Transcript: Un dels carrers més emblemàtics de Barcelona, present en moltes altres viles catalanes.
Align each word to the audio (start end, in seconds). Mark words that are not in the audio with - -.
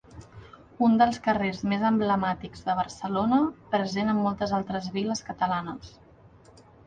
Un 0.85 0.93
dels 1.01 1.19
carrers 1.27 1.59
més 1.73 1.83
emblemàtics 1.89 2.65
de 2.69 2.75
Barcelona, 2.79 3.39
present 3.75 4.09
en 4.15 4.21
moltes 4.23 4.55
altres 4.61 4.89
viles 4.99 5.21
catalanes. 5.31 5.93